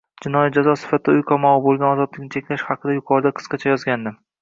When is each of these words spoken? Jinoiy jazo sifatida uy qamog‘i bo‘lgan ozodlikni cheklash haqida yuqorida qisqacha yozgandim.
Jinoiy 0.25 0.47
jazo 0.55 0.73
sifatida 0.83 1.15
uy 1.17 1.21
qamog‘i 1.33 1.63
bo‘lgan 1.67 1.93
ozodlikni 1.99 2.33
cheklash 2.39 2.67
haqida 2.73 2.99
yuqorida 3.01 3.37
qisqacha 3.41 3.75
yozgandim. 3.75 4.23